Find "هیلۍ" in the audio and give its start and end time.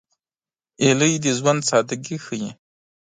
0.83-1.13